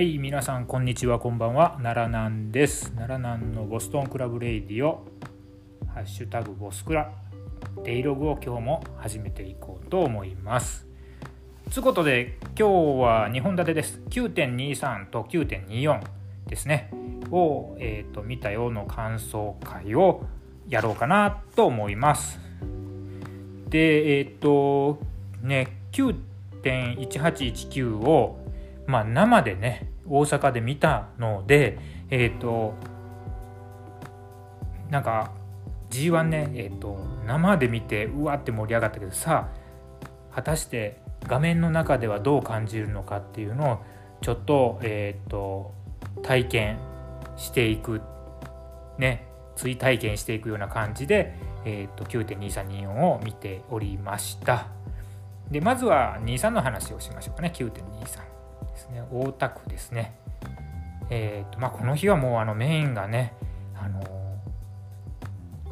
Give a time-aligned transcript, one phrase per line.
[0.00, 1.78] はい皆さんこんにちはこんばんは。
[1.82, 2.90] 奈良南です。
[2.92, 5.04] 奈良南のボストンクラブレイディオ。
[5.92, 7.12] ハッシュタグボスクラ。
[7.84, 10.86] デイログを今日も始めていこうと思います。
[11.70, 12.62] つうことで今日
[13.02, 14.00] は2本立てです。
[14.08, 16.00] 9.23と9.24
[16.46, 16.90] ですね。
[17.30, 20.24] を、えーと、見たよの感想会を
[20.66, 22.40] やろうかなと思います。
[23.68, 24.98] でえっ、ー、と
[25.42, 28.39] ね9.1819を
[28.86, 31.78] まあ、生でね大阪で見たので
[32.10, 32.74] えっ、ー、と
[34.90, 35.32] なんか
[35.90, 39.48] G1 ね、えーと、生で見てうわって盛り上がったけどさ
[40.32, 43.78] 果たして画面の中ではどう感じるのかっていうのを
[44.22, 45.74] ちょっと,、えーと、
[46.22, 46.78] 体験
[47.36, 48.00] していく
[48.98, 54.68] ね追体験していくような感じで、えーと、と9.2324を見ておりました。
[55.50, 57.52] でまずは23の話をしましょうかね。
[57.54, 58.29] 9.23
[58.80, 59.02] ですね。
[59.10, 60.14] 大田区ですね。
[61.10, 63.34] えーとまあ、この日はもうあのメインがね、
[63.76, 64.00] あの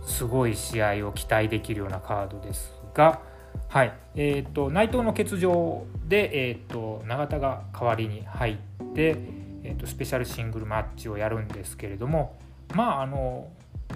[0.03, 3.21] ー、すごい試合を期待できるようなカードですが、
[3.69, 3.93] はい。
[4.15, 8.57] えーと、内藤の欠場で、えーと、永田が代わりに入っ
[8.95, 9.17] て、
[9.63, 12.39] えーと、スペシャルシングルマッチをやるんですけれども
[12.75, 13.49] まああの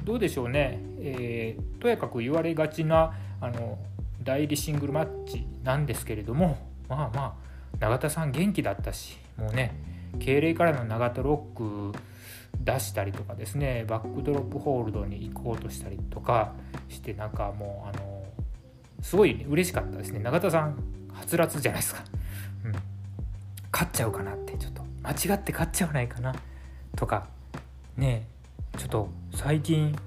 [0.05, 3.79] どうでしょうね、えー、とやかく言われがちなあの
[4.23, 7.52] 代理シングルマッチなんですけれどもまあまあ
[7.83, 9.75] 永田さん元気だったしもうね
[10.21, 11.99] 敬礼からの永田ロック
[12.61, 16.53] 出したりとかですねバックドロップホールドに行こうとしたりとか
[16.89, 18.25] してなんかもうあの
[19.01, 20.21] すごい嬉しかったですね。
[20.21, 20.77] 永田さん
[21.13, 22.05] はつらつじゃないですか、
[22.65, 22.73] うん、
[23.73, 26.37] 勝っちゃうかなってちょっと間違って勝っちゃわないかな
[26.95, 27.27] とか
[27.97, 28.29] ね
[28.79, 29.99] ちょっと最近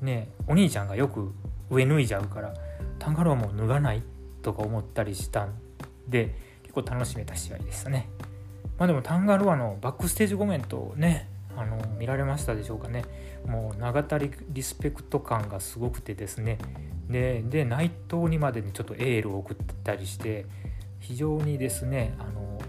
[0.00, 1.30] ねお兄ちゃんがよく
[1.68, 2.54] 上脱いじゃうから
[2.98, 4.02] タンガローも脱がない？
[4.40, 5.52] とか思ったりしたん
[6.08, 8.08] で結構楽しめた試合でしたね。
[8.78, 13.04] まあでもタンガロアのバックステージコメントねあの見られましたでしょうかね
[13.44, 14.30] もう長田リ
[14.62, 16.58] スペクト感がすごくてですね
[17.08, 20.46] でで内藤にまでにちょっとエールを送ったりして
[21.00, 22.60] 非常にですねあの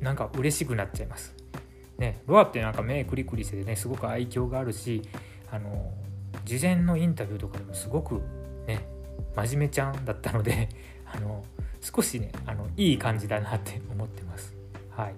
[0.00, 1.34] なんか嬉しくなっちゃいます。
[1.98, 5.02] ね、ロアってなんか目クリクリしててねすごく愛嬌があるし
[5.52, 5.92] あの
[6.44, 8.20] 事前のインタビューとかでもすごく
[8.66, 8.84] ね
[9.36, 10.68] 真面目ちゃんだったので
[11.06, 11.44] あの
[11.82, 14.54] 少しねあのいい感じだなって思ってます。
[14.90, 15.14] はい、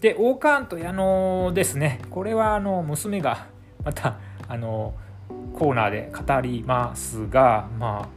[0.00, 2.00] でオーカーンと矢野ですね。
[2.10, 3.46] これはあの娘が
[3.82, 4.94] またあの
[5.54, 8.08] コーナーで語りますがま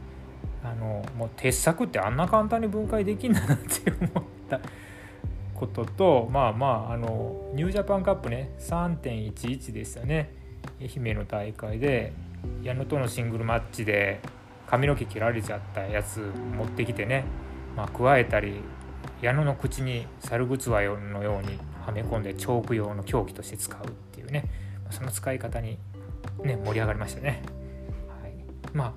[0.62, 4.60] ああのもう鉄柵ってあんな簡単に分解できんだなって思った
[5.54, 10.34] こととまあまああのニュージャパンカップね3.11でしたね。
[10.80, 12.12] 愛媛の大会で
[12.62, 14.20] 矢野とのシングルマッチで
[14.72, 17.26] 髪の毛切られちゃったやつ持ってきてね、
[17.76, 18.62] まあ、加えたり
[19.20, 24.46] 矢野の口に猿ぐつわのようにはめ込んでチョーク用の凶器として使うっていうね
[24.90, 25.76] その使い方に
[26.42, 27.42] ね盛り上がりましたね。
[28.22, 28.32] はい、
[28.72, 28.92] まあ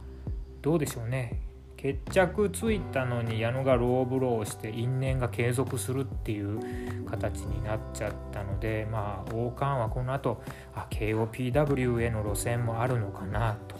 [0.61, 1.41] どうでしょうね
[1.75, 10.41] 決着ついたのに矢野がローブローして因縁が継続するっていう形になっちゃったのでまあ王冠はこの後
[10.73, 13.75] あ KOPW への路線もあるのかなと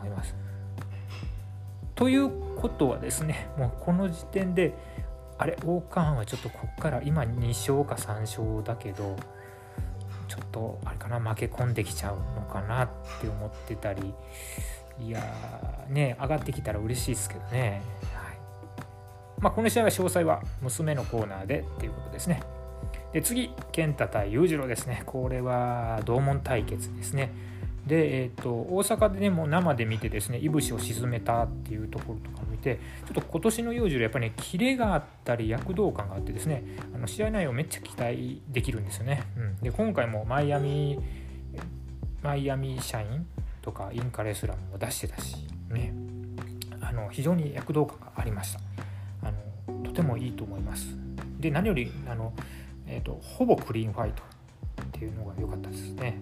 [0.00, 0.45] 思います。
[1.96, 4.74] ということはですねもうこの時点で
[5.38, 9.16] あれ王冠はちょっとこっから今2勝か3勝だけど
[10.28, 12.88] ちょっとあれかな負け込んできちゃうのかなっ
[13.20, 14.14] て思ってたり
[14.98, 15.22] いや
[15.88, 17.82] ね上がってきたら嬉しいですけどね、
[18.14, 18.38] はい。
[19.40, 22.42] まあ、この試合は詳細は娘のコーナーでっていうことですね。
[23.12, 25.02] で次健太対裕次郎ですね。
[25.06, 27.32] これは同門対決ですね。
[27.86, 40.98] で、えーと、大阪でねもう生で見てですねいぶしを沈めたっていうところとかを見てちょっと今年の幼児やっぱりねキレがあったり躍動感があってですねあの試合内容めっちゃ期待できるんですよね、うん、で今回もマイアミ
[42.22, 43.24] マイアミ社員
[43.62, 45.36] とかインカレスラムも出してたし
[45.70, 45.92] ね。
[46.80, 48.60] あの非常に躍動感がありました。
[49.22, 49.32] あ
[49.72, 50.86] のとてもいいと思います。
[51.38, 52.32] で何よりあの、
[52.86, 54.22] えーとほぼクリーンファイト
[54.82, 56.18] っていうのが良かったですね。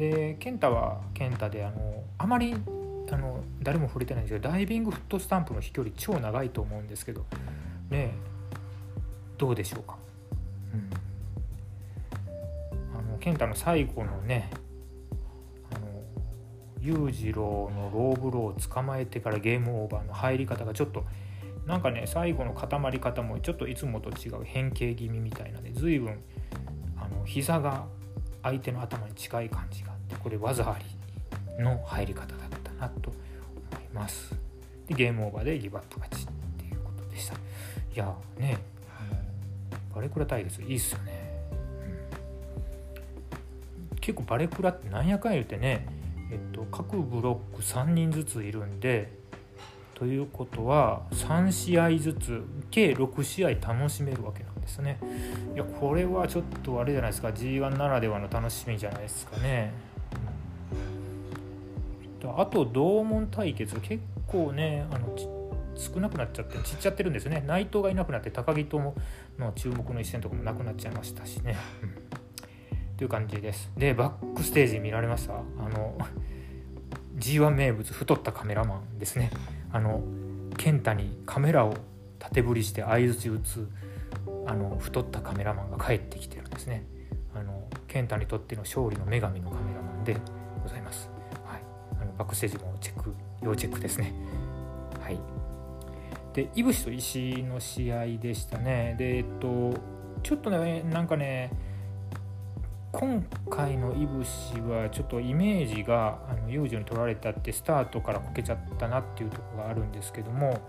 [0.00, 2.54] で健太は健太であのあまり
[3.12, 7.26] あの誰も触れてないんですけどダイビングフットスタンプの飛距離超長いと思うんですけど
[7.90, 8.14] ね
[9.36, 9.98] どうでしょうか、
[10.72, 10.76] う
[12.94, 14.48] ん、あの健太の最後のね
[16.80, 21.04] 裕次郎のローブローを捕まえてからゲームオーバーの入り方がちょっと
[21.66, 26.22] なんかね最後の固まり方もちょっといつもと違う変形気味みたいなで随分
[26.96, 27.84] あの膝が
[28.42, 29.89] 相手の頭に近い感じが
[30.22, 30.78] これ技あ
[31.58, 34.34] りの入り方だったなと思います。
[34.86, 36.26] でゲームオーバーでギブアップ勝ちっ
[36.58, 37.34] ていうことでした。
[37.34, 37.38] い
[37.94, 38.58] やね。
[39.94, 41.42] バレクラ対決いいっすよね、
[43.90, 45.84] うん、結構バレクラってなんやかん言うてね、
[46.30, 49.12] えっと、各ブロック3人ずついるんで
[49.94, 54.98] ということは3試合ずつ計6試合楽しめるわけなんですね。
[55.54, 57.28] いやこれはちょっとあれじゃないですか。
[57.28, 59.74] G1 ならではの楽しみじゃないですかね、
[62.28, 65.16] うん、あと同門対決結構ねあの
[65.74, 67.42] 少なくなっちゃってちっちゃってるんですよね。
[67.46, 68.94] 内藤がいなくなって高木とも
[69.38, 73.70] の注目の一戦とかもなくなっちゃいましたしね、うん、という感じです。
[73.76, 75.34] でバックステージ見られました？
[75.34, 75.38] あ
[75.70, 75.96] の
[77.16, 79.30] G1 名物太ったカメラマンですね。
[79.72, 80.02] あの
[80.58, 81.74] 健太にカメラを
[82.18, 83.68] 縦振りして相づち打つ
[84.46, 86.84] あの太ったカメラマンが帰ってきてるんですね。
[87.34, 90.16] あの健太にとっての勝利の女神のカメラマンで
[90.62, 91.08] ございます、
[92.20, 94.12] はい、あのバックステージもチェック要チェックですね。
[95.00, 95.18] はい。
[96.34, 98.94] でいぶしと石の試合でしたね。
[98.98, 99.74] でえっと
[100.22, 101.50] ちょっとねなんかね
[102.92, 110.60] 今回のいぶしはちょっとイメージがあの幼女に取られたってスタートからこけちゃったなっていうとこがあるんですけども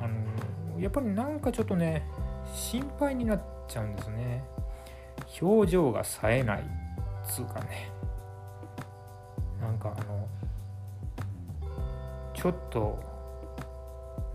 [0.00, 2.06] あのやっぱりなんかちょっとね
[2.54, 4.44] 心配になっちゃうんですね。
[5.40, 6.64] 表情が冴えない
[7.26, 7.90] つうかね。
[9.60, 10.28] なんかあの
[12.36, 12.98] ちょっと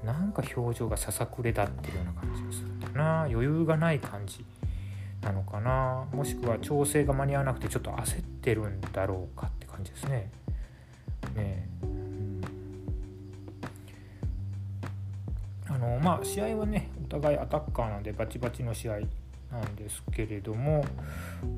[0.03, 3.21] なんか表情がささくれ立ってるような感じがするんだな。
[3.25, 4.43] 余裕がない感じ
[5.21, 6.07] なのかな。
[6.11, 10.31] もしくは調整が間に合わなくてちょっと焦ってるんだろうかって感じですね。
[11.35, 12.41] ねうん、
[15.69, 18.93] あのまあ試合はねお互いアタッカーなんでバチバチの試合
[19.51, 20.83] なんですけれども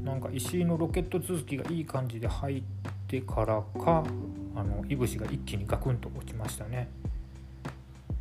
[0.03, 2.63] なんか石井のロケット続きがいい感じで入っ
[3.07, 4.03] てからか
[4.55, 6.89] あのいぶしが一気にガクンと落ちましたね。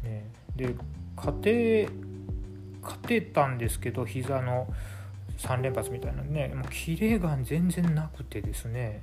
[0.02, 0.30] ね。
[0.56, 0.74] で
[1.16, 1.88] 勝て
[2.82, 4.66] 勝てたんですけど膝の
[5.38, 6.22] 3連発みたいな。
[6.22, 9.00] ねもうキレが全然なくてですね。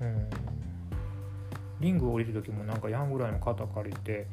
[0.00, 0.30] うん。
[1.80, 4.26] リング降りる時もなんかヤンぐらいの肩借りて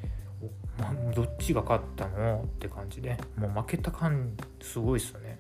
[0.77, 2.43] ま、どっちが勝ったの？
[2.45, 3.17] って感じで。
[3.37, 4.31] もう負けた感
[4.61, 5.39] すごいっすよね。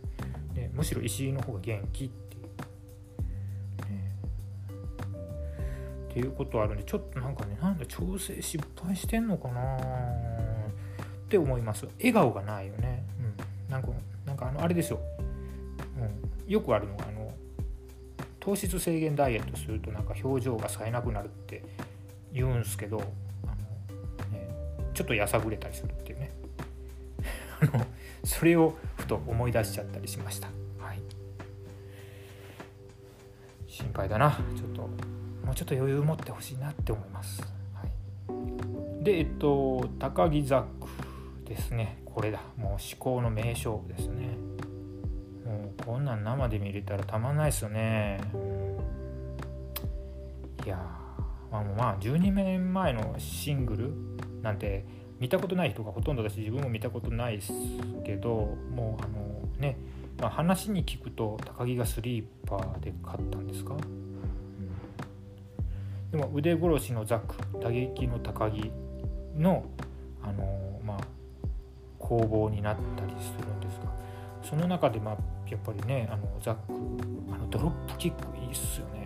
[0.53, 2.09] でむしろ石井の方が元気っ
[6.17, 9.79] っていうことあるんでちょっとなんかねなんだ調整失敗してんのかなっ
[11.29, 11.85] て思います。
[11.99, 13.05] 笑顔がないよね。
[13.19, 13.71] うん。
[13.71, 13.89] なんか
[14.25, 14.99] なんかあのあれですよ。
[15.99, 17.31] うん、よくあるのがあの
[18.39, 21.63] 糖質制限ダイエットするとなんか表情が冴えなくなるって
[22.33, 22.99] 言うんすけど
[23.43, 24.47] あの、ね、
[24.93, 26.31] ちょっとやさぐれたりするっていうね。
[27.61, 27.85] あの
[28.23, 30.47] それをふと思い出しちゃったりしました、
[30.79, 31.01] はい、
[33.67, 34.39] 心配だな。
[34.55, 35.16] ちょっと。
[35.47, 37.41] もうちょっと余裕持ってほしいなって思います、
[37.73, 37.85] は
[39.01, 40.87] い、でえっと高木ザック
[41.45, 42.01] ですね。
[42.05, 42.41] これだ。
[42.57, 44.37] もう思考の名勝負ですね。
[45.45, 48.19] もうこんなん生で見れたらたまんないですよね。
[50.65, 50.77] いや
[51.49, 53.93] まあまあ12年前のシングル
[54.41, 54.85] なんて
[55.19, 57.53] 見たことない人がほとんどだし自分も見たことないです
[58.05, 59.77] けどもうあのね、
[60.19, 63.77] まあ、話に聞くと高木がスリーパーで勝ったんですか、
[66.17, 68.71] でも腕殺しのザック打撃の高木
[69.35, 69.63] の
[70.23, 70.97] あのまあ
[71.99, 73.93] 攻防になったりするんですが
[74.41, 76.61] その中でまあやっぱりねあのザック
[77.31, 78.97] あのドロップキックいいっすよね。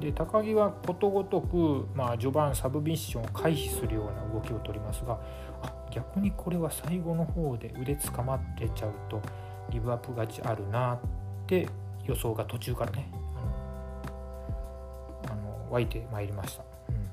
[0.00, 5.20] で高木はことごとく、まあ、序盤サブミッションを回避するような動きを取りますが
[5.62, 9.22] あ逆にこれは最後の方で腕つかまってちゃうと
[9.70, 11.00] リブアップ勝ちあるなっ
[11.46, 11.68] て
[12.04, 13.08] 予想が途中からね
[15.26, 16.64] あのあの湧いてまいりました。
[16.88, 17.12] うん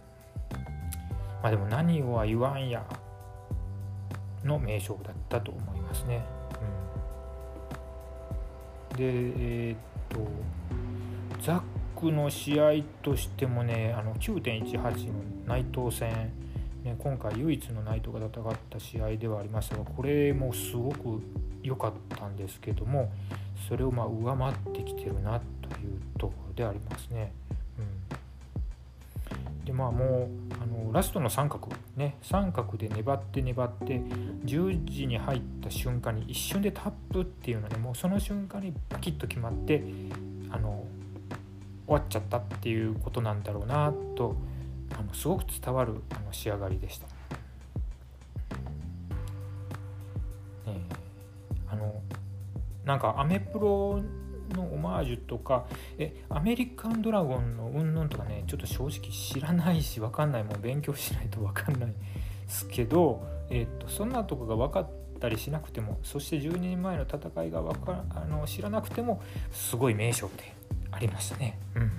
[1.41, 2.85] まあでも何をは言わんや
[4.43, 6.23] の名勝負だったと思いますね。
[8.91, 9.77] うん、でえー、っ
[10.09, 10.27] と
[11.41, 11.61] ザッ
[11.99, 15.13] クの試合としてもねあの9.18の
[15.45, 16.31] 内藤戦、
[16.83, 21.21] ね、今回唯一の内藤が戦った試合ではありましたがこれもすごく
[21.63, 23.11] 良かったんですけども
[23.67, 27.33] それをまあ上回ってきてるなというところでありますね。
[27.77, 28.19] うん
[29.69, 34.01] でまあもうあのラストの三角ね三角で粘って粘って
[34.45, 39.83] 10時に入った瞬間に一瞬でタップっていうのでもうその瞬間にバキッと決まって
[40.49, 40.83] あの
[41.85, 44.35] 終わっちゃったっていうことなんだろうなと
[44.97, 47.18] あのすごく伝わるあの仕上がりでした。
[52.89, 54.01] なんかアメプロ
[54.55, 55.67] のオマージュとか
[55.99, 61.95] えアメリカンドラゴンのうんぬんとかねちょっと正直知らないし分かんないもん勉強しないと分かんないで
[62.47, 70.51] すけどえーと、そんなとこが分かったりしなくてもそして12年前の戦いがわかあの知らなくてもすごい名勝負で
[70.89, 71.59] ありましたね。
[71.75, 71.91] うん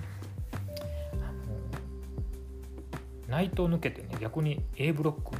[3.29, 5.37] 内藤抜けてね逆に A ブロック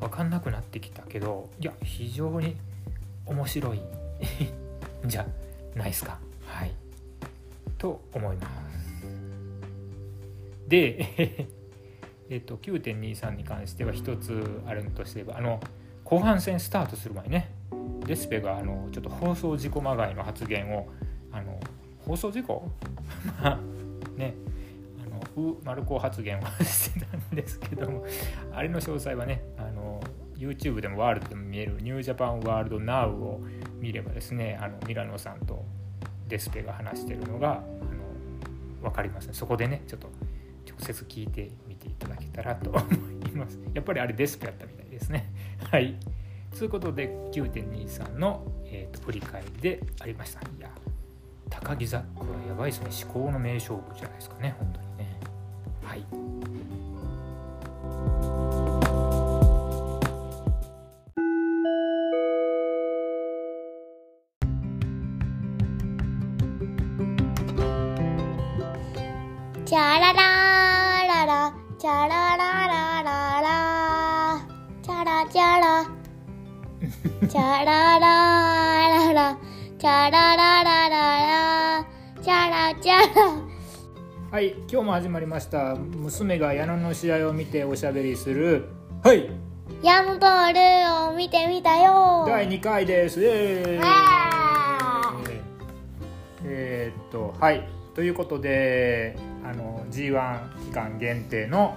[0.00, 2.56] 分かんなくなってきたけどいや非常に
[3.26, 3.82] 面白い
[5.06, 5.26] じゃ
[5.74, 6.18] ないですか。
[6.44, 6.72] はい。
[7.78, 9.06] と思います。
[10.68, 11.48] で
[12.30, 15.60] えっと9.23に関しては一つあるとすればあの
[16.04, 17.50] 後半戦スタートする前ね。
[18.06, 20.88] デスペがあのちょっと放送事故まがいの発言を
[21.32, 21.60] あの
[22.06, 22.68] 放送事故？
[23.42, 23.60] まあ
[24.16, 24.34] ね。
[25.36, 28.04] う丸子発言をしてたんですけども
[28.52, 30.00] あれの詳細はねあの
[30.36, 33.40] YouTube でもワールドでも見えるニュージャパンワールドナウを
[33.80, 35.64] 見ればですねあのミラノさんと
[36.28, 37.60] デスペが話してるのがあの
[38.82, 39.34] 分かりますね。
[39.34, 40.08] そこでねちょっと
[40.68, 42.80] 直接聞いてみていただけたらと思
[43.26, 43.58] います。
[43.74, 45.30] やっぱりあれデスペやったみたいですね。
[45.70, 45.96] はい。
[46.56, 50.40] ということで9.23の、えーと、と振り返りでありました。
[50.40, 50.70] いや
[51.48, 52.90] 高木ザックはやばいですね。
[53.04, 54.54] 思考の名勝負じゃないですかね。
[54.58, 55.20] 本当にね。
[55.82, 56.39] はい。
[77.30, 79.38] チャララララ
[79.78, 81.86] チャラララララ。
[82.20, 84.32] チャラチャラ。
[84.32, 85.76] はい今日も始まりました。
[85.76, 88.64] 娘が矢野の試合を見ておしゃべりする。
[89.04, 89.30] はい。
[89.80, 92.24] ヤンボールを見てみたよ。
[92.26, 93.20] 第2回です。
[93.24, 93.84] えー、
[96.46, 97.68] えー、っとはい。
[97.94, 101.76] ということであの G1 期間限定の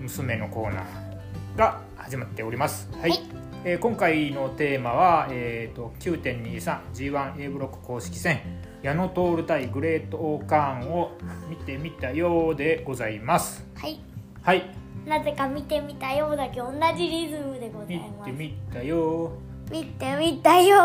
[0.00, 2.90] 娘のコーナーが始まっております。
[3.00, 3.20] はい、はい、
[3.66, 8.40] えー、今回のテーマは、えーと、と 9.23G1A ブロック公式戦
[8.82, 11.12] 矢野徹対グレートオーカーンを
[11.48, 13.66] 見てみたようでございます。
[13.74, 13.98] はい。
[14.42, 14.64] はい。
[15.06, 18.30] なぜか見てみたようだけ同じリズムでございます。
[18.30, 19.32] 見てみたよ。
[19.70, 20.76] 見てみたよ。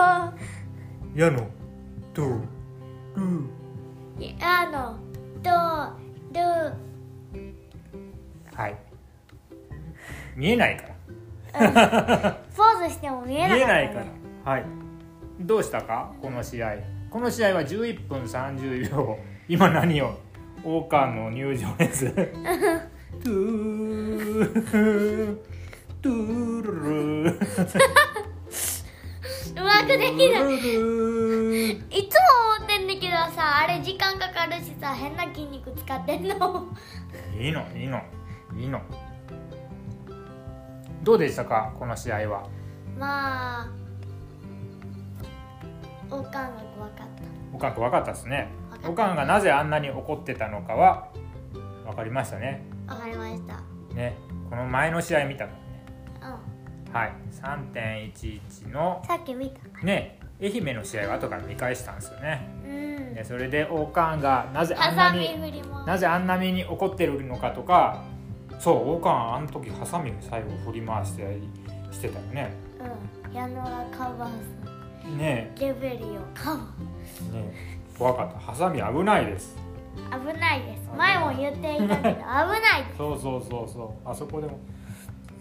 [1.14, 1.46] 矢野
[2.14, 2.40] とル
[4.18, 4.98] 矢野
[5.44, 5.50] と
[6.32, 6.40] ル
[8.56, 8.78] はい。
[10.38, 10.96] 見えないから、
[11.52, 14.00] ポーズしても見えない、ね、見えないか
[14.46, 14.52] ら。
[14.52, 14.66] はい。
[15.40, 16.12] どうしたか？
[16.22, 16.76] この試合。
[17.10, 19.18] この試合は11分30秒。
[19.48, 20.18] 今何を？
[20.64, 22.12] オーカーの入場です。
[22.12, 25.38] トゥー
[26.02, 27.34] トゥルルう
[29.64, 30.56] まくできない
[31.72, 32.22] いつも
[32.58, 36.68] 思ってんだけどさあれ時間かかるしさ変な筋肉使ってんの
[37.38, 38.02] いいのいいの
[38.58, 38.82] いいの
[41.04, 41.74] どうでしたか？
[41.80, 42.48] この試合は。
[42.98, 43.70] まあ
[46.12, 47.06] おかんが怖かった。
[47.54, 48.50] おかん怖かったですね。
[48.86, 51.10] おかんがなぜあんなに怒ってたのかは
[51.86, 52.66] 分かりましたね。
[52.88, 53.62] 分かりました。
[53.96, 54.16] ね。
[54.50, 55.58] この前の試合見たのね。
[56.22, 56.26] う
[56.92, 56.94] ん。
[56.94, 57.14] はい。
[57.32, 59.86] 3.11のさっき見た。
[59.86, 60.20] ね。
[60.42, 65.38] 愛媛の試合を後から見返したんですよね、うん、でそれでおかんがなぜあんなに
[65.86, 68.06] なぜあんなに怒ってるのかとか
[68.60, 71.40] そうおかんあの時ハサミを最後振り回して
[71.92, 72.52] してたよね。
[73.26, 73.34] うん。
[73.34, 74.30] 矢野がカバー
[75.04, 76.64] すねレベリオかも
[77.34, 77.54] ね
[77.98, 78.40] 怖かった。
[78.40, 79.56] ハサミ危ないです。
[80.12, 80.90] 危ないです。
[80.98, 82.84] 前も言っていたけど 危ない。
[82.86, 84.10] ですそうそうそうそう。
[84.10, 84.60] あそこでも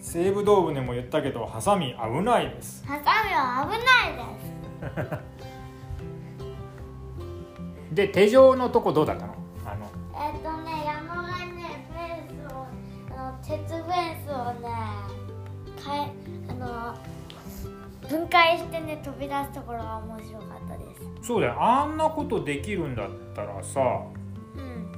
[0.01, 2.87] 西武道部でも言ったけどハサミ危ないです。
[2.87, 5.19] ハサミは危ないです。
[7.95, 9.35] で手錠のとこどうだったの？
[13.43, 14.69] 鉄フェンスをね
[15.83, 16.13] かえ
[16.49, 16.99] あの
[18.09, 21.27] 分解してね飛び出すところが面白かったです。
[21.27, 21.63] そうだよ。
[21.63, 23.81] あんなことできるんだったらさ
[24.57, 24.93] うん。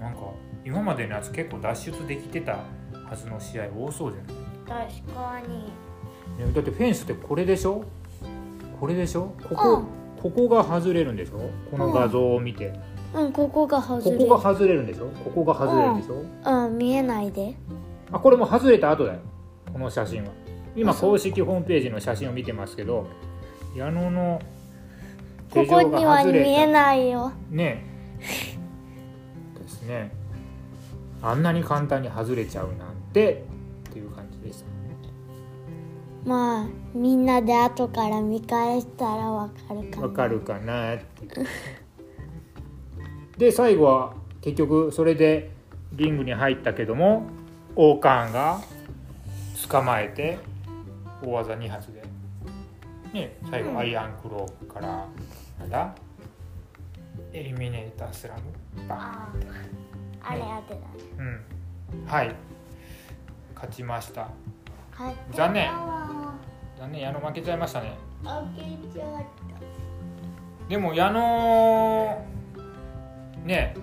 [0.00, 0.20] なんか
[0.64, 2.58] 今までのやつ結構脱出できてた
[3.08, 4.92] はずの試合多そうじゃない？
[5.02, 5.64] 確かに、
[6.46, 7.84] ね、だってフェンスってこれでしょ？
[8.78, 9.34] これでしょ？
[9.48, 9.86] ここ、うん、
[10.22, 11.50] ここが外れるんでしょ？
[11.70, 12.80] この画像を見て、うん、
[13.12, 14.12] うん、ここが外れ。
[14.12, 15.06] るここが外れるんでしょ？
[15.24, 16.14] ここが外れるんでしょ？
[16.14, 17.56] うん、うん、見えないで。
[18.12, 19.20] あこれも外れた後だよ。
[19.72, 20.30] この写真は。
[20.76, 23.06] 今公式ホームページの写真を見てますけど
[23.74, 24.40] 矢野の
[25.52, 25.90] 手錠が外れた。
[25.90, 27.32] ここには見えないよ。
[27.50, 27.84] ね。
[29.58, 30.12] ですね。
[31.22, 33.44] あんなに簡単に外れちゃうなんて
[33.90, 34.70] っていう感じでした
[36.24, 40.06] まあみんなで後から見返したらわかるかな。
[40.06, 41.04] わかるかなって
[43.40, 45.48] で最後は結局それで
[45.94, 47.26] リングに入ったけども
[47.74, 48.60] 王冠が
[49.66, 50.38] 捕まえて
[51.22, 52.02] 大技2発で、
[53.14, 53.78] ね、最後うん。
[53.78, 55.06] アイアンクローから
[55.58, 55.94] なんだ
[57.32, 59.32] エリミネータースラムバンあ
[60.22, 60.86] ああれ当てた。
[60.86, 61.40] ね
[61.96, 62.06] うん。
[62.06, 62.34] はい。
[63.54, 64.28] 勝ちました。
[64.92, 65.70] はい残念。
[65.70, 66.34] あ
[66.78, 67.00] 残念。
[67.00, 67.96] 矢野負けちゃいましたね。
[70.68, 72.22] でも矢野
[73.50, 73.74] ね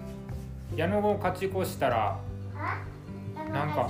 [0.75, 2.17] 矢野を勝ち越したら
[3.35, 3.89] たなんか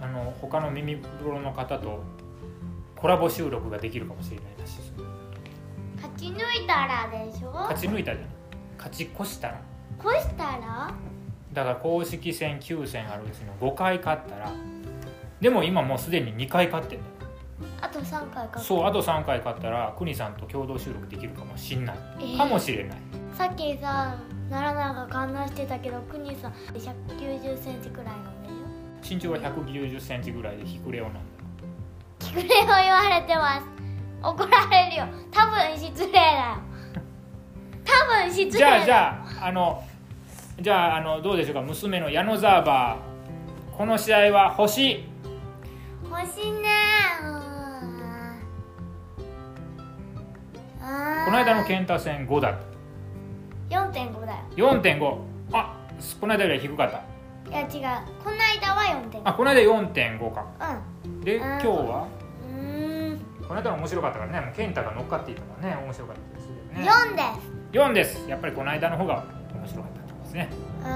[0.00, 2.02] あの他の耳プロの方と
[2.94, 4.78] コラボ収録ができるかもしれないらし
[5.96, 7.50] 勝ち抜いたらでしょ？
[7.52, 8.28] 勝ち抜いたじゃん
[8.78, 9.60] 勝ち越したら
[10.00, 10.94] 越したら？
[11.52, 14.52] だから公式戦9戦あるうちの5回勝ったら
[15.40, 17.12] でも今もうすでに2回勝ってんだよ。
[17.80, 22.36] あと3回かそうあと3回勝ったら国さんと共同収録できるかもしんない、えー。
[22.36, 22.98] かもしれない。
[23.34, 24.18] さっきさ
[24.50, 26.80] 奈良長が観覧してたけど国さん1
[27.18, 28.48] 9 0センチくらいなんで
[29.06, 33.66] し身長は1 9 0センチぐらいでヒクレオなんだよょ聞くれを言われてます
[34.22, 36.58] 怒られるよ多分失礼だよ
[37.84, 39.84] 多分失礼じゃあじゃああの
[40.60, 42.64] じゃああのどうでしょうか娘の矢野ザー。
[42.64, 45.04] バーこの試合は星
[46.10, 46.68] 欲しいね
[51.26, 52.75] この間の健太戦5だっ
[53.70, 54.38] 4.5だよ。
[54.50, 55.18] た4.5
[55.52, 55.76] あ
[56.20, 57.02] この間よりは低かった。
[57.50, 57.68] いや違う。
[58.22, 60.46] この間は4.5あこの間4.5か。
[61.22, 61.42] でうん。
[61.42, 62.08] 今日は？
[62.48, 63.18] うーん。
[63.46, 64.40] この間の面白かったからね。
[64.40, 65.76] もう健太が乗っかっていたからね。
[65.84, 66.90] 面白かったですよね。
[66.90, 67.78] 4です。
[67.78, 68.28] 4です。
[68.28, 70.48] やっぱりこの間の方が面白かったんですね。
[70.82, 70.88] うん。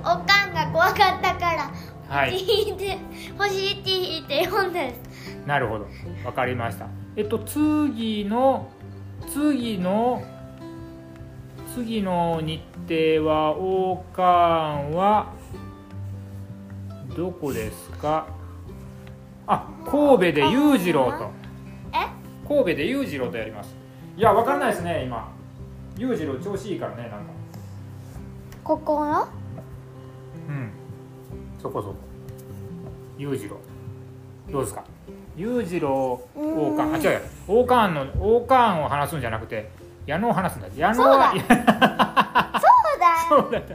[0.00, 1.70] おかんが怖かったから。
[2.08, 2.38] はい。
[2.38, 2.98] 引いて
[3.38, 5.36] 星って引いて4です。
[5.46, 5.86] なるほど。
[6.24, 6.86] わかりました。
[7.16, 8.68] えっと次の
[9.32, 10.22] 次の
[11.74, 15.32] 次の日程は王冠は
[17.16, 18.26] どこですか？
[19.46, 21.30] あ神戸で裕次郎と。
[21.92, 22.08] え？
[22.46, 23.76] 神戸で裕次郎とやります。
[24.16, 25.32] いやわかんないですね今。
[25.96, 27.18] 裕次郎調子いいからねなんか。
[28.64, 29.28] ここの？
[30.48, 30.72] うん。
[31.62, 31.94] そこそこ。
[33.16, 33.56] 裕次郎。
[34.50, 34.84] どうですか？
[35.36, 36.94] 裕次郎王冠。
[36.94, 37.20] あ違うよ。
[37.46, 39.70] 王冠の王冠を話すんじゃなくて
[40.10, 40.68] 矢野を話すんだ。
[40.76, 41.40] 矢野はそう
[42.98, 43.38] だそうだ。
[43.38, 43.74] よ そうだった。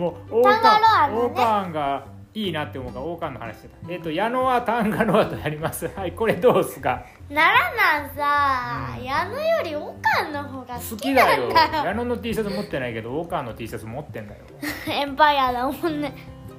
[0.00, 3.76] もう王冠王冠がいいなって思うから王冠の話してた。
[3.92, 5.88] えっ、と矢野はタンガロアとやります。
[5.94, 7.04] はいこれどうですか？
[7.28, 9.04] 奈良なんさ、うん。
[9.04, 11.48] 矢野よりおかんの方が好好ききだよ。
[11.84, 14.40] 矢野の T シャツ持ってないけど王冠の T シャツ持ってんだよ。
[14.88, 16.12] エンパイアだもんね。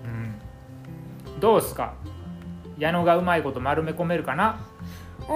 [0.05, 1.39] うん。
[1.39, 1.93] どうですか？
[2.77, 4.59] 矢野がうまいこと丸め込めるかな？
[5.27, 5.35] うー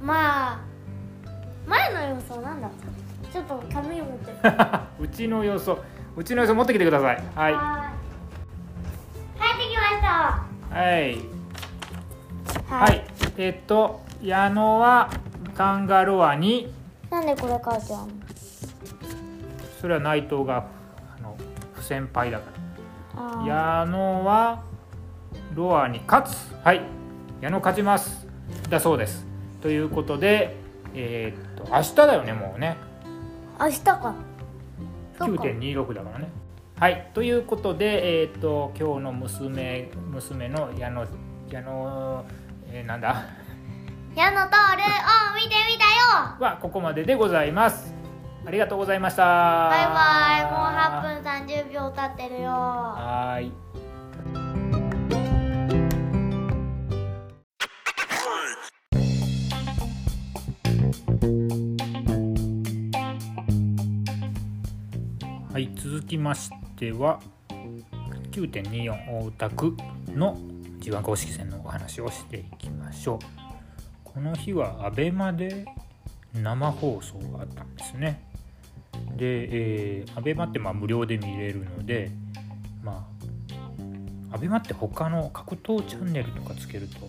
[0.00, 0.58] まあ
[1.66, 4.36] 前の予想なんだったちょっと紙を持ってる
[5.00, 5.78] うちの予想
[6.16, 7.22] うちの予想持ってきてください。
[7.34, 7.52] はい。
[7.52, 9.40] はーい。
[9.40, 10.08] 帰ってきました。
[10.74, 11.18] はい。
[12.68, 13.04] ははい。
[13.36, 15.10] えっと矢野は
[15.54, 16.72] タンガロアに。
[17.10, 18.08] なんでこれ書いてあるの？
[19.80, 20.66] それは内藤が
[21.18, 21.36] あの
[21.74, 22.50] 不先輩だか
[23.16, 23.44] ら。
[23.46, 24.62] 矢野は
[25.54, 26.54] ロアに勝つ。
[26.64, 26.80] はい。
[27.40, 28.26] 矢野勝ちます。
[28.70, 29.26] だそうです。
[29.60, 30.56] ということで
[30.94, 31.64] えーっと。
[31.72, 32.76] 明日だよねもうね。
[33.60, 34.14] 明日か。
[35.18, 35.42] そっか。
[35.42, 36.28] 9.26だからね。
[36.78, 41.06] はいということでえーっと今日の娘娘の矢野
[41.48, 42.24] 矢野、
[42.70, 43.22] えーなんだ？
[44.14, 44.46] 矢野徹を
[45.34, 45.84] 見てみた
[46.20, 46.36] よ。
[46.40, 47.94] はここまででございます。
[48.46, 49.24] ありがとうございました。
[49.24, 50.52] バイバイ。
[50.52, 51.32] もう8分
[51.68, 52.50] 30秒経ってるよ。
[52.50, 53.52] はーい
[66.06, 67.20] きましては
[68.30, 69.76] 9.24大田区
[70.14, 70.38] の
[70.78, 73.18] G1 公式戦のお話をしていきましょう。
[74.04, 75.64] この日は ABEMA で
[76.32, 78.22] 生放送があったんですね。
[79.16, 79.48] で、
[80.00, 82.10] えー、ABEMA ってまあ無料で見れるので
[82.82, 83.08] ま
[84.30, 87.08] あ ABEMA って他の格闘チャンネルとかつけると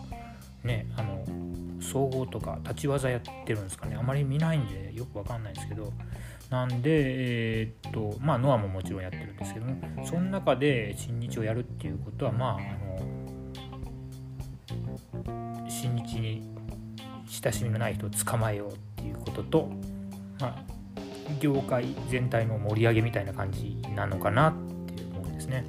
[0.64, 1.24] ねあの
[1.82, 3.96] 総合とか立ち技やってるんですかね。
[3.96, 5.94] あまり見ないんでよくわかんないんですけど
[6.50, 6.90] なんで
[7.62, 12.62] えーっとまあノアももちろんやってるんですけどもその中で新日をやるっていうことはまああ
[15.28, 16.56] の新日に
[17.28, 19.70] 親しみのない人を捕まえようっていうことと
[20.40, 20.78] まあ
[21.42, 24.54] 業界全体の盛り上げみたいな感じなのかなっ
[24.96, 25.66] て思うんですね。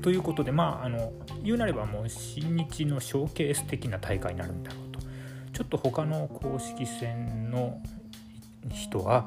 [0.00, 5.00] ということでまああの言うなればもう新日のショーケース的な大会になるんだろうと
[5.52, 7.80] ちょっと他の公式戦の
[8.70, 9.26] 人は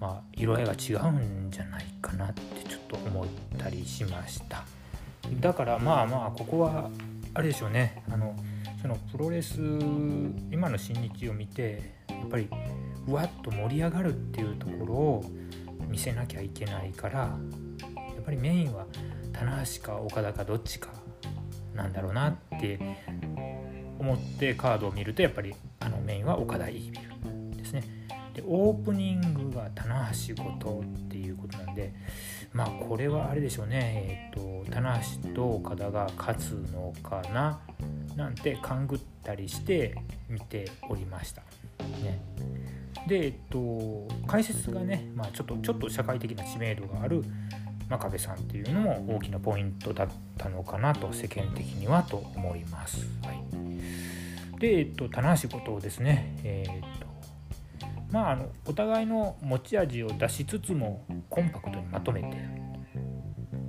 [0.00, 3.26] まあ色合いが違うんじゃないかなってちょっと思っ
[3.58, 4.64] たりしました
[5.40, 6.90] だからまあまあここは
[7.34, 8.34] あれでしょうねあの
[8.80, 9.60] そのプロレス
[10.50, 12.48] 今の新日を見てやっぱり
[13.06, 15.24] うわっと盛り上がるっていうところを
[15.88, 17.30] 見せなきゃいけないからや
[18.20, 18.86] っぱりメインは
[19.32, 20.90] 棚橋か岡田かどっちか
[21.74, 22.78] なんだろうなって
[23.98, 27.07] 思ってカードを見るとやっぱりあのメインは岡田イービル。
[28.38, 31.92] でオープニングが棚橋後藤っていうことなんで
[32.52, 34.30] まあこれはあれでしょうね。
[34.34, 37.60] えっ、ー、と棚橋と岡田が勝つのかな？
[38.16, 39.96] なんて勘ぐったりして
[40.28, 41.42] 見ておりました。
[42.02, 42.20] ね、
[43.08, 47.24] で、えっと、解説がね、まあ、ちょっとちょっと社会的な知名度がある
[47.88, 53.06] 真壁さんっていうのも大きなポイントだったのかなと世間的にはと思います。
[53.22, 57.07] はい、で、えっと、棚橋ことですね、えー、っと
[58.10, 62.26] まあ、あのお互いの持ち味を出しつつもコンパクトにまとめて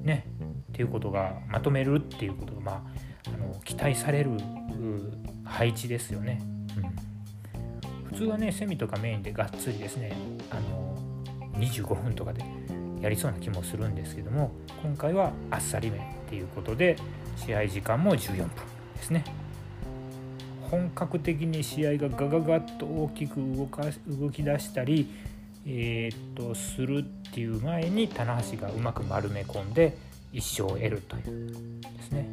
[0.04, 0.26] ね
[0.70, 2.82] っていうことがまとめるっていうことが、まあ、
[3.28, 4.32] あの期待される
[5.44, 6.40] 配置ですよね。
[6.78, 10.14] うん、普通はねセミとかメインでがっつりですね
[10.52, 10.96] あの
[11.60, 12.44] 25分とかで
[13.02, 16.96] やりそうな気もするんですけども今回はあっさりめっていうことで
[17.36, 18.48] 試合時間も14分
[18.96, 19.24] ですね。
[20.70, 25.10] 本格的に試合がガガガッと大きく動か動き出したり、
[25.66, 29.98] えー、っとするっていう前に棚橋がうまく丸め込んで
[30.34, 32.30] 1勝を得るというですね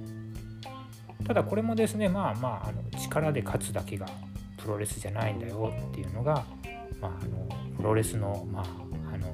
[1.27, 4.07] ただこれもですねまあまああの力で勝つだけが
[4.59, 6.45] プロレスじゃないんだよっていうのが、
[7.01, 8.65] まあ、あのプロレスの,、まあ、
[9.15, 9.27] あの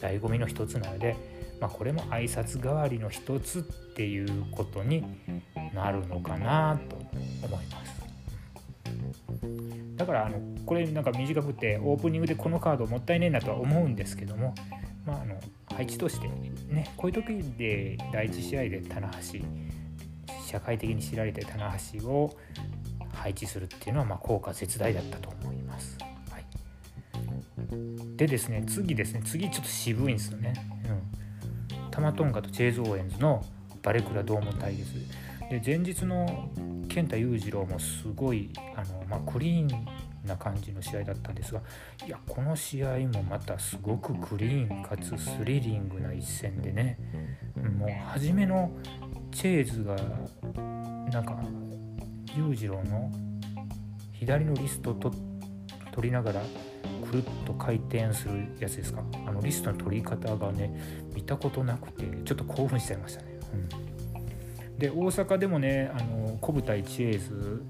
[0.00, 1.16] 醍醐味の一つなので、
[1.60, 3.62] まあ、これも挨拶代わりの一つっ
[3.94, 5.04] ていうことに
[5.74, 7.97] なるのかなと思います。
[9.96, 14.54] だからあのこれなんか短くてオープニングでこのカードもったいねえなとは思うんですけども、
[15.04, 15.40] まあ、あの
[15.74, 16.28] 配置として
[16.72, 19.40] ねこういう時で第1試合で棚橋
[20.46, 22.36] 社会的に知られて棚橋を
[23.12, 25.98] 配置するっていうのはまあ効果絶大だったと思います。
[26.30, 30.54] はい、でですね次ですね次ちょっと渋いんですよね。
[30.86, 33.44] うん、タマトンガとチェーズ・オーエンズの
[33.82, 34.90] バレクラ同門対決
[35.50, 36.50] で前日の
[36.88, 39.68] 健太裕次郎もすごいあの、まあ、クリーン
[40.26, 41.62] な感じの試合だったんですが
[42.06, 46.98] いやこの試合もまたすごくクリーンかつスリリングな一戦でね
[47.78, 48.70] もう初めの
[49.30, 49.96] チェーズが
[51.10, 51.38] なんか
[52.36, 53.10] 裕次郎の
[54.12, 55.12] 左のリストと
[55.92, 56.42] 取りながら
[57.10, 59.02] くるっと回転するやつですか？
[59.26, 60.78] あのリストの取り方がね
[61.14, 63.38] 見たことなくてちょっと興奮しちゃいましたね。
[63.54, 63.56] う
[63.94, 63.97] ん
[64.78, 67.62] で大阪でもねあの小舞台チェーズ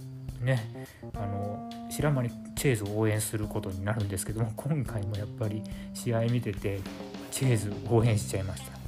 [0.43, 5.63] ねあの白間にチェーズを応援することになるんですけども今回もやっぱり
[5.95, 6.81] 試合見てて
[7.31, 8.79] チェーズ応援しちゃいました。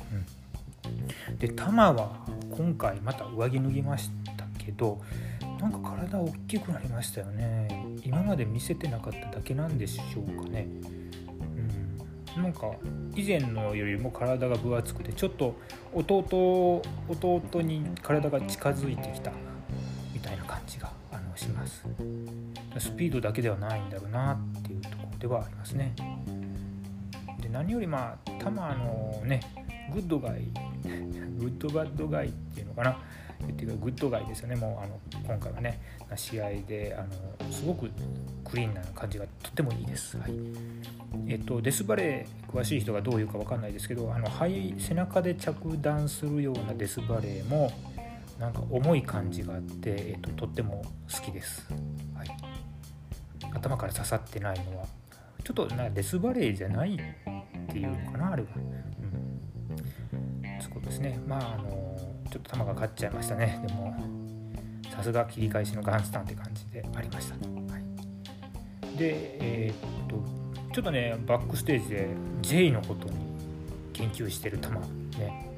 [1.28, 5.00] うん、で玉は今回また上着脱ぎましたけど
[5.60, 7.68] なんか体大きくなりましたよね
[8.04, 10.68] 今まで見せてなかっただけなんでしょうかね。
[12.36, 12.70] なんか
[13.14, 15.56] 以前のよりも体が分厚くてちょっと
[15.92, 19.32] 弟弟に体が近づいてきた
[20.12, 21.84] みたいな感じがあのします
[22.78, 25.94] スピードだけではないんだろうなっていうところではありますね
[27.40, 29.40] で何よりまあタマのね
[29.92, 30.44] グッドガイ
[31.38, 32.98] グッドバッドガイっていうのかな
[33.44, 34.56] っていうかグッドガイですよね。
[34.56, 35.80] もうあの今回はね。
[36.16, 37.02] 試合であ
[37.46, 37.88] のすごく
[38.44, 40.18] クリーンな感じがとってもいいです。
[40.18, 40.32] はい。
[41.28, 44.28] えっと、デスバレー詳しい人がどう言うか分かんないですけどあの
[44.78, 47.72] 背中で着弾するようなデスバレーも
[48.38, 51.66] なんか重い感じがあって、えっと、とっても好きです、
[52.14, 52.28] はい、
[53.54, 54.86] 頭から刺さってないのは。
[55.42, 61.18] ちょっとなデスバレーじゃないっていうのかなあれは、うん、そうですね。
[61.26, 61.96] まああの
[62.30, 63.94] ちょっと球が勝っちゃいましたねでも
[64.94, 67.78] さすが切り返しのガンスタンって感じでありました、は
[68.94, 72.08] い、でえー、っとちょっとねバックステージで
[72.42, 73.14] J のことに
[73.92, 74.68] 研究してる球
[75.18, 75.50] ね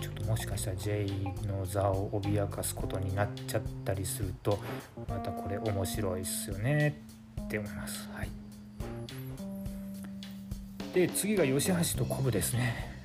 [0.00, 1.06] ちょっともしかしたら J
[1.46, 4.58] の座を脅かすことになっちゃったりすると
[5.08, 7.02] またこれ面白いっすよね
[7.42, 8.08] って思います。
[8.12, 8.28] はい、
[10.94, 12.97] で次が吉橋とコブですね。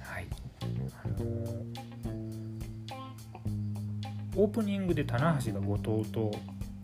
[4.35, 6.31] オープニングで棚橋が後藤と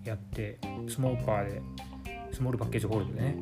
[0.03, 1.61] やってスモーパーで
[2.31, 3.35] スモールパッケージホールでね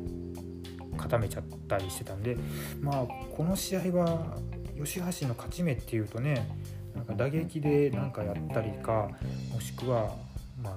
[0.96, 2.36] 固めちゃったりしてたんで
[2.80, 4.36] まあこの試合は
[4.76, 6.48] 吉橋の勝ち目っていうとね
[6.94, 9.10] なんか打撃で何かやったりか
[9.52, 10.16] もしくは
[10.62, 10.74] まあ、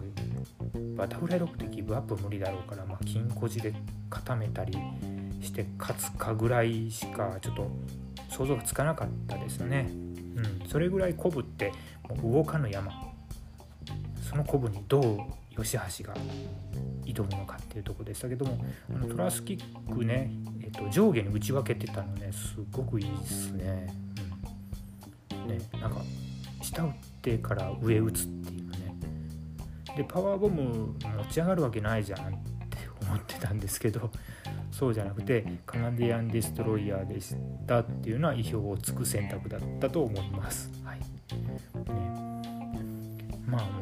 [0.96, 3.74] バタフライロックでギブアップ無理だろうから、まあ、金庫地で
[4.10, 4.78] 固めたり
[5.42, 7.72] して勝つかぐらいしかちょっと
[8.30, 9.90] 想像がつかなかったですね。
[9.92, 11.74] うんそれぐらい鼓舞って
[12.08, 13.11] もう動かぬ山
[14.32, 16.16] その鼓舞にどう吉橋が
[17.04, 18.58] 挑むのかっていうとこでしたけども
[18.90, 20.32] あのトラスキックね、
[20.64, 23.94] えっと、上下に打ち分けてたのねすごくいいですね。
[25.34, 26.02] うん、ねなんか
[26.62, 26.92] 下打っ
[27.22, 28.96] てから上打つっていうね
[29.98, 32.22] でパワーボム持ち上がるわけないじゃんっ
[32.70, 34.10] て思ってたんですけど
[34.72, 37.36] そうじゃなくてカナディアンデストロイヤーでし
[37.68, 40.72] たっていうのは意表をつく選択だったと思います。
[40.86, 41.06] はいね、
[43.46, 43.81] まあ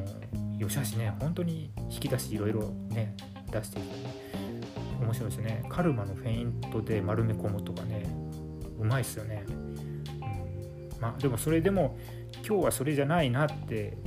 [0.59, 3.15] 吉橋ね本当に引き出しいろいろね
[3.51, 4.13] 出していて、ね、
[5.01, 5.63] 面白いですね。
[5.69, 8.05] カルマのフェイントで丸め込むとかね
[8.79, 9.75] うまいっすよね、うん、
[10.99, 11.97] まあでもそれでも
[12.47, 13.97] 今日はそれじゃないなって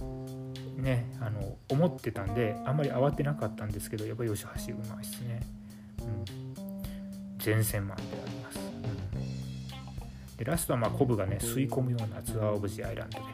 [0.77, 5.43] ねあの思ってたんであんまり慌てなかったんですけどやっぱり吉橋うまいっすね、
[6.01, 6.25] うん、
[7.45, 8.59] 前線マンであります、
[10.31, 13.25] うん、でラストはまあコブがね吸い込むようなツアー・オブ・ジ・アイランドで、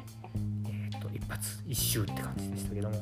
[1.39, 2.97] 発一周って感じでしたけども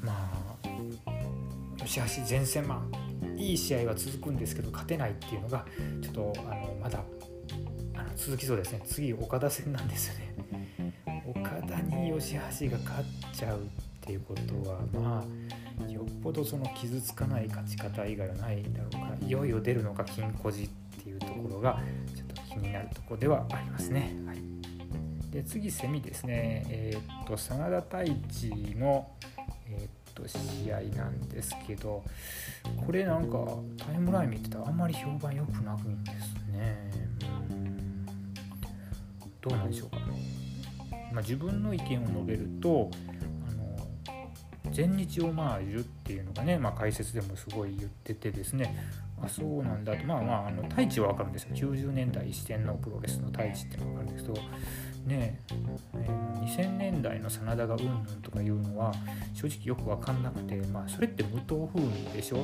[0.00, 5.66] まあ吉橋前線マンいい試合は続くんですけど勝てないっていうのが
[6.02, 7.00] ちょっとあのまだ
[7.94, 10.94] あの続きそうですね次岡田戦なんですよね
[11.26, 13.62] 岡田に吉橋が勝っちゃうっ
[14.00, 15.24] ていうことはま
[15.86, 20.68] あよっぽどその傷つかない勝ち方以外はないだろうからいよいよ出るのか金庫寺っ
[21.02, 21.80] ていうところが
[22.14, 24.14] ちょっと気になるとこではありますね。
[25.36, 29.06] で次セミですね、えー、っと真田太一の、
[29.68, 32.02] えー、っと試合なんですけど
[32.86, 33.36] これなんか
[33.76, 36.90] タイムライン見てたらあんまり評判良くなくいんですね。
[39.42, 39.96] どうなんでしょうか。
[39.98, 40.02] ね。
[41.12, 42.90] まあ、自分の意見を述べると
[43.46, 48.74] あの全日オマージュっていうのがね、まあ、解説でもすごい言っててですね。
[49.22, 50.04] あそうなんだと。
[50.06, 51.54] まあまああの太一は分かるんですよ。
[51.54, 54.40] 90年代視点のプロレスの太一っていうのがあるんですけど
[55.06, 55.40] ね
[55.94, 56.08] え
[56.44, 58.92] 2000年代の真田がうんぬんとかいうのは
[59.34, 62.38] 正直よく分かんなくてまあそれって無党風味でしょ？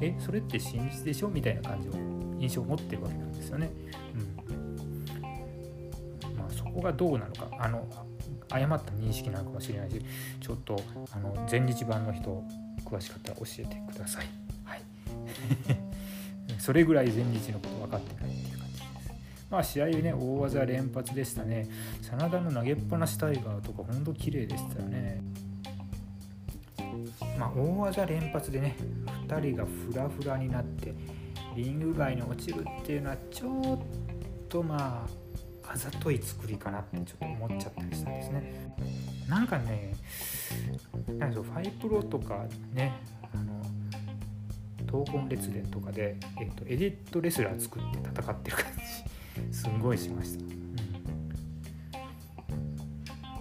[0.00, 1.28] えそれって真実でしょ？
[1.28, 1.92] みたいな感じを
[2.38, 3.70] 印象を持ってるわけなんですよね。
[4.14, 7.84] うんまあ、そこがどうなのかあの
[8.50, 10.00] 誤った認識なのかもしれないし
[10.40, 12.44] ちょっとあの前日版の人
[12.84, 14.26] 詳しかったら教えてください。
[14.64, 14.82] はい、
[16.60, 18.55] それぐらい前日のこと分かってないっていう。
[19.50, 21.68] まあ試合ね大技連発でしたね。
[22.02, 25.20] 真田の投げっぱなしタイガーとかほんと綺麗でしたよね。
[27.38, 28.76] まあ、大技連発でね
[29.28, 30.94] 2人がフラフラになって
[31.54, 35.06] リング外に落ちるっていうのはちょっとま
[35.66, 38.74] ああざとい作りかなってちょっと思っちゃったりしたんですね
[39.28, 39.94] なんかね
[41.18, 43.00] なんファイプロとかね
[43.34, 43.62] あの
[44.86, 49.15] 闘魂列伝とかで、えっと、エディットレスラー作って戦ってる感じ
[49.52, 50.76] すんごいしました、うん、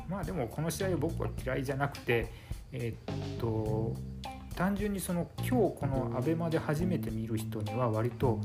[0.10, 2.32] まあでもこの試合僕は嫌いじゃなくて
[2.72, 3.94] えっと
[4.56, 8.39] 単純にその今日この ABEMA で初めて見る人には割と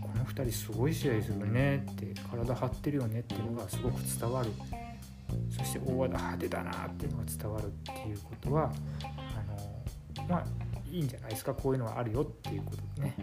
[0.00, 4.50] この2人すごい試合するねって体張ってるよねっていうのがすごく伝わる。
[5.50, 8.72] そして大和田派手だなっていうのが伝わるっていうことは
[9.08, 10.44] あのまあ
[10.92, 11.54] いいんじゃないですか？
[11.54, 13.16] こういうのはあるよっていうことでね。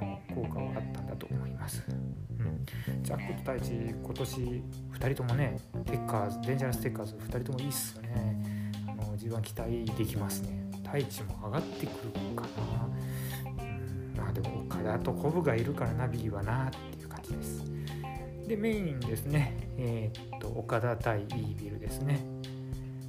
[0.00, 2.64] あの効果はあったんだと思います、うん、
[3.02, 3.70] ジャックと太一
[4.02, 8.72] 今年2人ともねテッカーズデンジャラステッカーズ2人ともいいっすよね。
[8.86, 10.70] あの G1 期待できますね。
[10.84, 12.48] 太一も上がってくるのか
[14.16, 14.22] な。
[14.22, 17.64] まあでも岡田とコブがいるからナビはなっていう感じです。
[18.46, 19.56] でメインですね。
[19.78, 22.20] えー、っと岡田対イービルですね。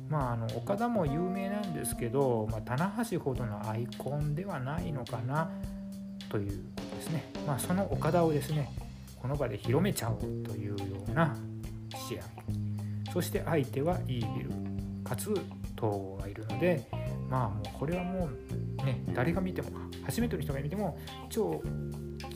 [0.09, 5.49] まああの岡田も有名なんですけど、まあ、棚橋ほどのアイコンではないのかな
[6.29, 8.71] ということですねまあその岡田をですね
[9.21, 10.75] この場で広めちゃおうというよ
[11.07, 11.35] うな
[12.07, 12.23] 試合
[13.13, 14.49] そして相手はイービル
[15.03, 15.33] かつ
[15.75, 16.87] 東郷がいるので
[17.29, 18.29] まあもうこれはも
[18.81, 19.69] うね誰が見ても
[20.03, 20.97] 初めての人が見ても
[21.29, 21.61] 超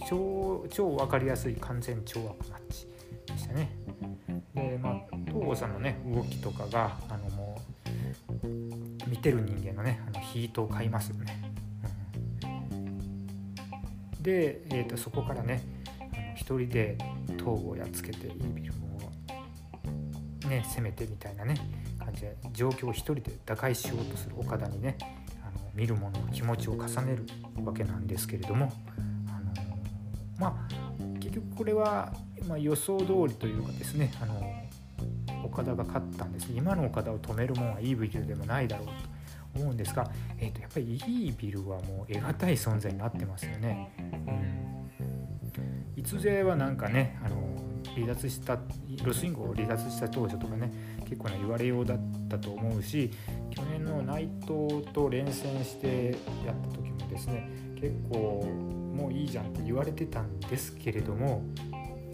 [0.07, 2.87] 超超分かりやすい完全超悪マッチ
[3.33, 3.86] でしたね。
[4.57, 4.95] でまあ
[5.27, 7.61] 東郷さんのね動きとかがあのも
[8.43, 11.53] う見てる人間のねあのヒートを買いますよね。
[14.19, 15.61] で、えーと、そこからね
[16.35, 16.97] 一人で
[17.37, 18.73] 東郷をやっつけてイービル
[20.45, 21.55] をね攻めてみたいなね
[21.99, 24.97] 感じで状況を一人で打開しようとする岡田にね
[25.41, 27.25] あの見る者の気持ちを重ねる
[27.63, 28.73] わけなんですけれども、
[29.27, 29.53] あの
[30.39, 30.86] まあ
[31.27, 32.13] 結局これは、
[32.47, 34.41] ま、予想通りというかですね、あの
[35.43, 38.93] 岡田が勝ったんです今の岡田を止めるものはいいビルでもないだろうと
[39.59, 40.09] 思うんですが、
[40.39, 43.91] えー、とやっぱりいいビルはもう得難い存在になってますよね。
[44.27, 47.35] うん、いつぜはなんかねあの
[47.95, 48.57] 離脱した
[49.03, 50.71] ロスインゴを離脱した当初とかね
[51.05, 53.11] 結構ね言われようだったと思うし
[53.49, 56.11] 去年の内藤と連戦して
[56.45, 61.43] やった時もですね結構もういいじゃんって言われてたんですけれども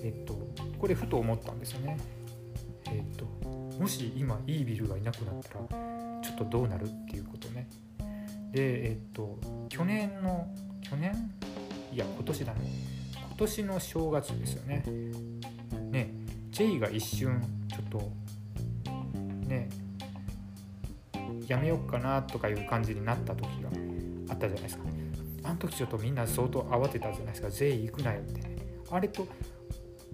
[0.04, 0.34] えっと
[0.78, 1.98] これふと思ったんですよね。
[2.88, 3.26] えっと
[3.80, 7.70] もし今いいビルがいなくなったらちょっとどうなるっていうことね。
[8.52, 10.48] でえっと去年の
[10.82, 11.32] 去年？
[11.92, 12.60] いや今年だね
[13.16, 14.84] 今年の正月ですよね。
[15.90, 16.12] ね
[16.52, 18.12] J が一瞬ちょっと
[19.48, 19.70] ね
[21.48, 23.70] やめようかなとかいう感じになった時が
[24.30, 24.84] あったじゃないですか。
[25.44, 27.50] あの時ちょっとみんな相当慌てたじゃないですか。
[27.50, 28.58] J 行くなよってね。
[28.92, 29.28] あれと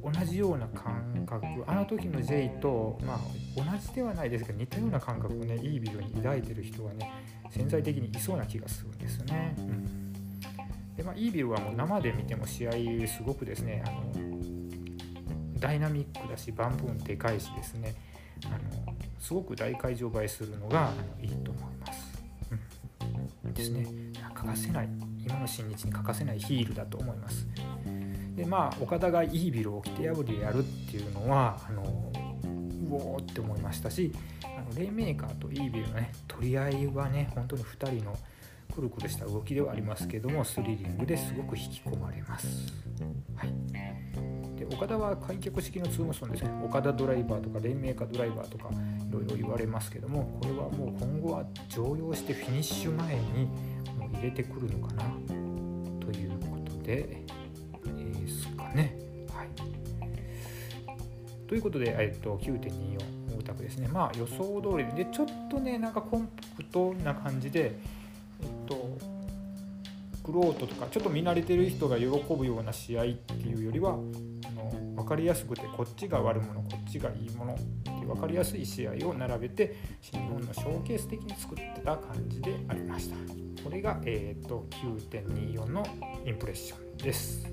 [0.01, 3.19] 同じような感覚あの時の J とまあ
[3.55, 7.11] 同じではないですけど似たような感覚をねいいビデオに抱いてる人はね
[7.51, 9.55] 潜在的にいそうな気がするんですよね。
[9.57, 10.09] うん
[10.95, 12.71] でまあ、イービルはもう生で見ても試合
[13.07, 14.11] すごくですねあの
[15.57, 17.95] ダイナミックだしバンプンでかいしですね
[18.45, 22.21] あのすごく大会場映えするのがいいと思います。
[23.45, 23.87] うん、ですね
[24.33, 24.89] 欠かせない
[25.29, 27.47] 今の新日に欠かせないヒールだと思います。
[28.35, 34.11] でまあ岡田がイービルを規定破りでやるっていうのはあのうおーって思いましたし
[34.43, 38.17] あのレイメーカーとイービルのね取り合いはね本当に2人の
[38.73, 42.47] くるくるした動きではありますけどもスリリングですごく引き込まれます。
[43.35, 43.53] はい
[44.59, 53.47] で岡田は開脚式のツーモーションですね岡田ドライバーとかレイメーカードライバーとかいろいろ言われますけどもこれはもう今後は常用してフィニッシュ前に
[54.19, 55.03] 入れてくるのかな？
[55.99, 57.19] ということで
[58.75, 58.95] ね。
[59.33, 59.49] はい、
[61.47, 63.87] ということで、えっと、9.24大田区ですね。
[63.87, 67.79] まあ予想通りで、ちょっとね、なんかコンパクトな感じで、
[68.41, 68.97] えっと、
[70.23, 83.15] クロートとか、ちょっと見慣れてる人が喜ぶような試合っていうよりは、あの分かりやすくて、こっちが悪者、こっちがいいものっていう分かりやすい試合を並べて、新日本のショーケース的に作ってた感じでありました。
[83.63, 84.67] これが、えーと、と
[85.11, 85.85] 9.24の
[86.25, 87.45] インプレッションです。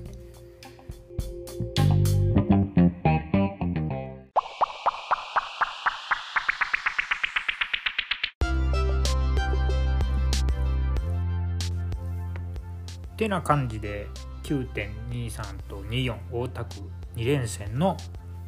[13.17, 14.07] てな感じで
[14.43, 16.75] 9.23と24大田区
[17.15, 17.97] 2連戦の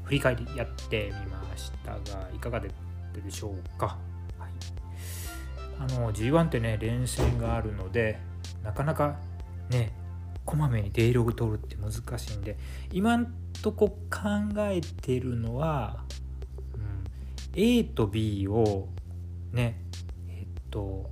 [0.04, 2.70] 振り返りやってみましたがいかがで
[3.30, 3.98] しょうか、
[5.80, 8.20] あの G1 ってね連戦があるので
[8.64, 9.16] なかなか
[9.70, 9.94] ね
[10.46, 12.58] こまめにデイログ取るって難しいんで
[12.92, 16.04] 今んとこ考えてるのは、
[16.76, 17.04] うん、
[17.54, 18.88] A と B を
[19.52, 19.80] ね
[20.28, 21.10] えっと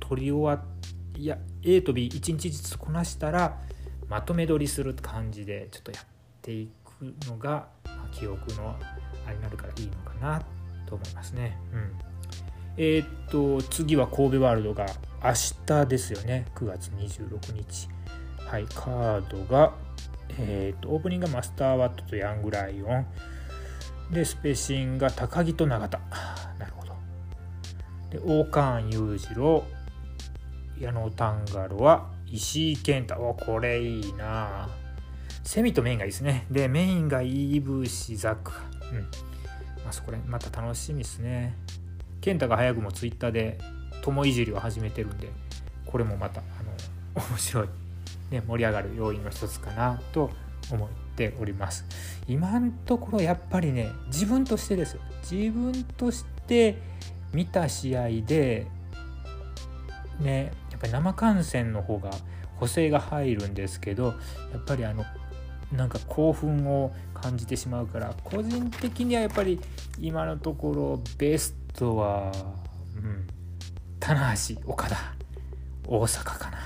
[0.00, 0.66] 取り終わっ
[1.18, 3.58] いや A と B1 日ずつこなしたら
[4.08, 6.06] まとめ撮りする感じでちょっとやっ
[6.42, 7.66] ていくのが、
[8.12, 8.76] 記憶の
[9.26, 10.40] あれになるからいいのかな
[10.86, 11.58] と思いますね。
[11.72, 11.92] うん、
[12.78, 14.86] えー、っと次は神戸ワールドが
[15.24, 15.32] 明
[15.66, 16.46] 日ですよね。
[16.54, 17.88] 9月26日。
[18.38, 19.74] はい、カードが、
[20.38, 23.06] えー、っとオープニングがマスターワットとヤングライオン。
[24.12, 25.98] でスペシンが高木と永田。
[26.58, 26.94] なるほど。
[28.10, 29.64] でオーカーン裕次郎。
[30.78, 33.18] 矢野タンガロは石井健太。
[33.18, 34.68] おこれいいな。
[35.42, 36.46] セミとメインがいいですね。
[36.50, 38.52] でメインがイーブシザク。
[38.92, 39.00] うん。
[39.82, 41.56] まあそこらまた楽しみですね。
[42.20, 43.58] 健太が早くもツイッターで
[44.02, 45.28] 友いじりを始めてるんで
[45.84, 47.68] これもまたあの 面白い、
[48.30, 50.30] ね、盛り上がる要因の一つかなと
[50.70, 51.84] 思っております。
[52.28, 55.00] 今のところやっぱりね自分としてですよ。
[55.30, 56.76] 自分として
[57.32, 58.66] 見た試合で
[60.20, 62.10] ねやっぱり生観戦の方が
[62.56, 64.14] 補正が入るんですけど
[64.52, 65.04] やっぱりあの
[65.72, 69.60] なんか興奮を感じてしまうから個人的にはやっぱり
[69.98, 72.32] 今のところベストは、
[72.96, 73.26] うん、
[74.00, 74.96] 棚橋岡田
[75.86, 76.58] 大阪かな。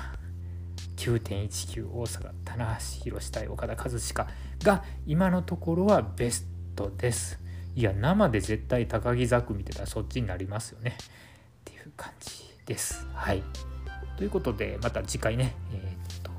[0.96, 4.26] 9.19大阪棚橋宏対岡田和親
[4.62, 6.46] が今のところはベス
[6.76, 7.40] トです。
[7.74, 10.96] いや生で絶対高木ザク見てたらそっちになりますよね。
[11.00, 11.04] っ
[11.64, 13.06] ていう感じです。
[13.14, 13.42] はい。
[14.16, 15.54] ということでまた次回ね。
[15.72, 16.30] えー、っと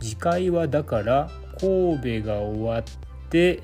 [0.00, 1.30] 次回はだから
[1.60, 2.82] 神戸が終わっ
[3.30, 3.62] て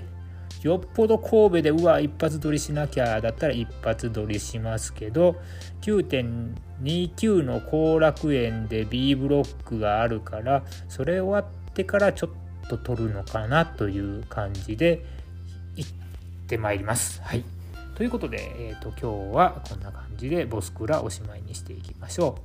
[0.63, 5.37] よっぽど神戸でうわ一発撮りしなきゃだったら一発撮りしますけど
[5.83, 15.05] 9.29の後楽園で B ブロックがあるからそれ終わってからちょっと撮るのかなという感じで
[15.77, 15.91] 行っ
[16.47, 17.21] てまいります。
[17.23, 17.45] はい
[18.01, 22.39] ということで、えーと、今日はこんな感じでボスクラおしまいにしていきましょ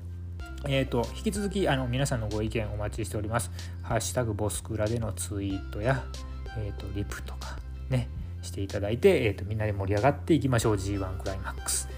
[0.65, 0.67] う。
[0.67, 3.51] えーと、引き続きあの皆さんのご意見お待ちしております。
[3.81, 6.03] ハッシュタグボスクラでのツイートや、
[6.57, 7.57] えーと、リプとか
[7.89, 8.09] ね
[8.41, 11.89] していただいて、えーと、みんなで盛り上がっていきましょう G1 クライマックス。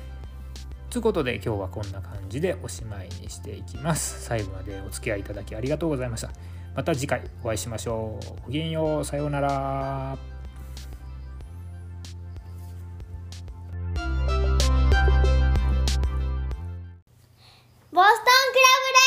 [0.90, 4.24] ということで今日はこんな感じでおしまいにしていきます。
[4.24, 6.32] 最後までお付き合いいただきありがとうございました。
[6.76, 8.42] また次回お会いしましょう。
[8.46, 9.06] ごきげんよう。
[9.06, 10.18] さようなら。
[17.92, 18.28] ボストンクラブ
[18.94, 19.07] ラ